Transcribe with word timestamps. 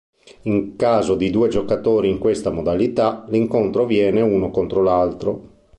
In 0.45 0.77
caso 0.77 1.13
di 1.13 1.29
due 1.29 1.47
giocatori 1.47 2.09
in 2.09 2.17
questa 2.17 2.49
modalità, 2.49 3.23
l'incontro 3.27 3.83
avviene 3.83 4.21
uno 4.21 4.49
contro 4.49 4.81
l'altro. 4.81 5.49